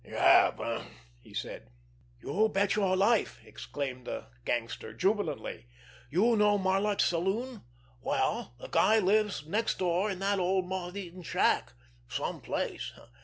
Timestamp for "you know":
6.09-6.57